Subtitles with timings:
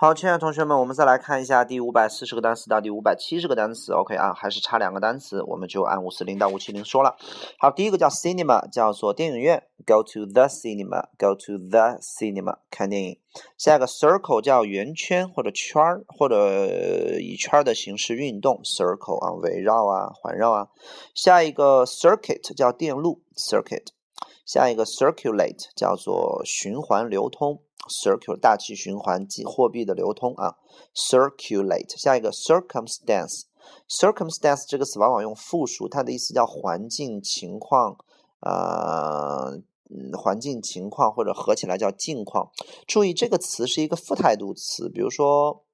[0.00, 3.92] 好，亲爱的同学们，我们再来看一下第五百四十个单词到第五百七十个单词。
[3.92, 7.16] OK 啊，还是差两个单词，我们就按五四零到五七零说了。
[7.58, 13.18] 好，第一个叫 cinema，叫做电影院，go to the cinema，go to the cinema 看电影。
[13.56, 20.68] 下一个 circle 叫圆圈或者圈儿，或者以圈儿的形式运动，circle 啊，围绕啊，环绕啊。
[21.12, 23.86] 下一个 circuit 叫电路，circuit。
[24.46, 27.62] 下一个 circulate 叫做循环流通。
[27.88, 30.56] Circulate 大气循环及货币的流通啊
[30.94, 32.00] ，circulate。
[32.00, 37.98] 下一个 circumstance，circumstance 这个词往往用复数，它的意思叫环境情况，
[38.40, 39.60] 呃，
[40.16, 42.50] 环境情况或者合起来叫境况。
[42.86, 45.64] 注意这个词是一个复态度词，比如说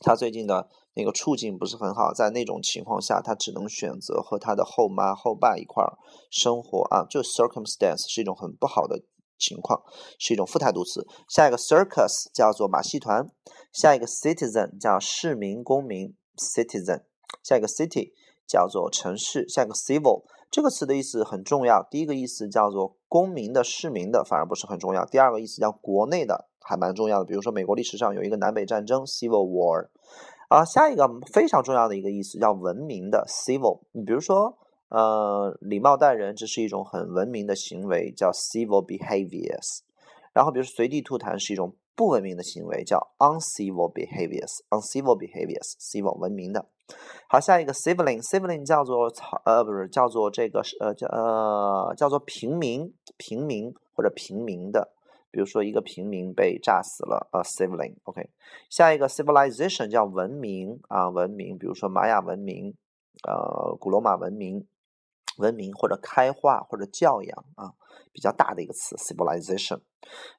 [0.00, 5.98] 他最近的那个处境不是很好，在那种情况下，他只能选择和他的后妈后爸一块儿
[6.30, 9.02] 生活啊，就 circumstance 是一种很不好的。
[9.48, 9.82] 情况
[10.18, 11.06] 是一种复态度词。
[11.28, 13.28] 下一个 circus 叫做马戏团。
[13.72, 17.02] 下一个 citizen 叫市民、公民，citizen。
[17.42, 18.12] 下一个 city
[18.46, 19.48] 叫做城市。
[19.48, 21.86] 下一个 civil 这个词的意思很重要。
[21.90, 25.04] 第一个意思叫做公民的、市民的，反而不是很重要。
[25.04, 27.24] 第二个意思叫国内的，还蛮重要的。
[27.24, 29.88] 比如说美国历史上有一个南北战争，civil war。
[30.48, 33.80] 啊，下一个非常重要的一个意思叫文明的，civil。
[33.92, 34.58] 你比如说。
[34.94, 39.80] 呃，礼貌待人，这是一种很文明的行为，叫 civil behaviors。
[40.32, 44.60] 然后，比如随地吐痰是一种不文明的行为，叫 uncivil behaviors。
[44.70, 46.66] uncivil behaviors，civil 文明的。
[47.26, 54.92] 好，下一个 civilian，civilian 叫做草呃不是叫做这个呃叫呃叫做平民平民或者平民的，
[55.32, 57.96] 比如说一个平民被炸死了，呃 civilian。
[58.04, 58.30] OK，
[58.70, 62.72] 下一个 civilization 叫文明啊文明，比如说玛雅文明，
[63.26, 64.64] 呃古罗马文明。
[65.38, 67.74] 文明或者开化或者教养啊，
[68.12, 69.80] 比较大的一个词，civilization。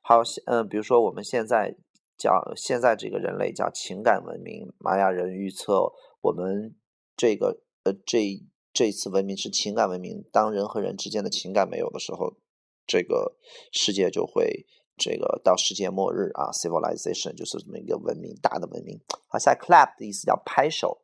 [0.01, 1.75] 好，嗯，比如说我们现在
[2.17, 6.75] 叫现在这个人类叫情感文明，玛雅人预测我们
[7.17, 10.23] 这个呃这这次文明是情感文明。
[10.31, 12.37] 当人和人之间的情感没有的时候，
[12.85, 13.35] 这个
[13.71, 14.65] 世界就会
[14.97, 16.51] 这个到世界末日啊。
[16.51, 18.99] civilization 就是这么一个文明，大的文明。
[19.27, 21.01] 好，下 clap 的意思叫拍手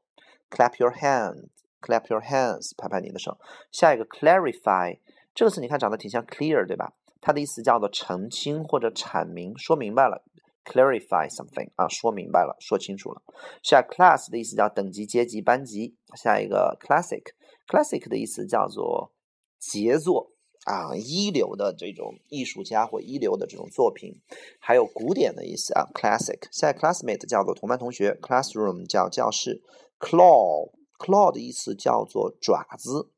[0.49, 1.49] ，clap your hands。
[1.81, 3.37] Clap your hands，拍拍你的手。
[3.71, 4.99] 下一个 clarify
[5.33, 6.93] 这个词，你看长得挺像 clear，对吧？
[7.19, 10.23] 它的意思叫做澄清或者阐明，说明白了。
[10.63, 13.23] Clarify something 啊，说明白了，说清楚了。
[13.63, 15.95] 下 class 的意思叫等级、阶级、班级。
[16.15, 19.11] 下一个 classic，classic 的意思叫做
[19.57, 20.33] 杰作
[20.65, 24.21] 啊，一流的这种艺术家或一流的这种作品。
[24.59, 26.47] 还有古典的意思啊，classic。
[26.51, 29.63] 下 classmate 叫做同班同学，classroom 叫教室
[29.99, 30.71] ，claw。
[31.01, 33.09] Claw 的意思叫做爪子，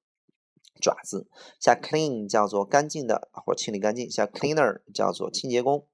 [0.80, 1.28] 爪子。
[1.60, 5.86] 像 clean 叫做干净的或者清理干净，像 cleaner 叫做清洁工。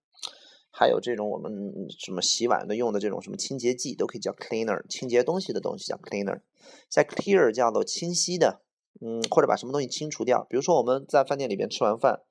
[0.71, 6.41] 还有这种我们什么洗碗的用的这种什么清洁剂都可以叫 cleaner，清洁东西的东西叫 cleaner。
[6.89, 8.61] 像 clear 叫做清晰的，
[9.01, 10.45] 嗯，或者把什么东西清除掉。
[10.47, 12.21] 比如说我们在饭店里边吃完饭，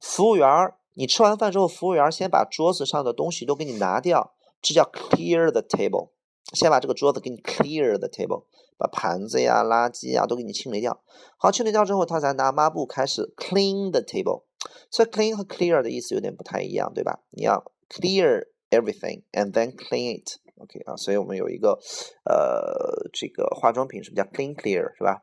[0.00, 6.10] 服务员儿，你吃完饭之后，服务员先把桌子上的东西都给你拿掉，这叫 clear the table。
[6.52, 8.44] 先把这个桌子给你 clear the table，
[8.78, 11.02] 把盘子呀、垃圾呀都给你清理掉。
[11.38, 14.44] 好，清理掉之后，他才拿抹布开始 clean the table。
[14.90, 17.20] 所以 clean 和 clear 的意思有点不太一样，对吧？
[17.30, 20.38] 你要 clear everything and then clean it。
[20.58, 21.78] OK 啊，所以我们有一个
[22.24, 25.22] 呃，这个化妆品是不是叫 clean clear 是吧？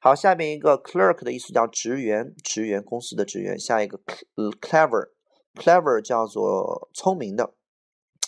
[0.00, 3.58] 好，下面一个 clerk 的意思叫职员，职员公司的职员。
[3.58, 3.98] 下一个
[4.60, 7.54] clever，clever 叫做聪明的。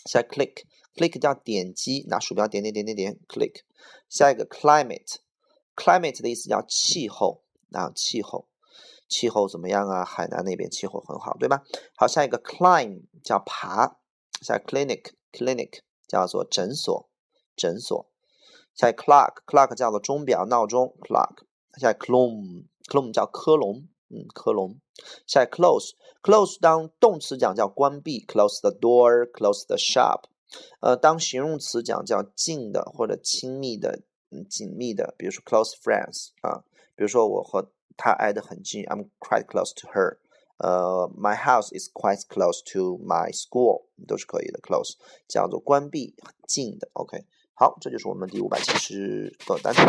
[0.06, 0.64] 下 click。
[0.94, 3.60] click 叫点击，拿鼠标点点点点点，click。
[4.08, 8.48] 下一个 climate，climate 的意思叫气候啊，气候，
[9.06, 10.02] 气候怎么样啊？
[10.02, 11.62] 海南那边气候很好，对吧？
[11.96, 13.98] 好，下一个 climb 叫爬，
[14.40, 17.10] 下 clinic，clinic 叫做诊所，
[17.54, 18.10] 诊所。
[18.74, 21.44] 下 clock，clock 叫做钟表、闹钟，clock。
[21.78, 24.78] 下 clone，clone 叫科隆，嗯，克隆。
[25.26, 30.24] 下 close，close 当动词讲叫关闭，close the door，close the shop。
[30.80, 34.02] 呃，当形容词讲叫近的或者亲密的、
[34.48, 36.62] 紧密的，比如说 close friends 啊，
[36.94, 40.18] 比如说我和他挨得很近，I'm quite close to her。
[40.58, 44.58] 呃，my house is quite close to my school，都是可以的。
[44.60, 44.94] close
[45.28, 46.88] 叫做关闭，很近的。
[46.94, 49.82] OK，好，这就是我们第五百七十个单词。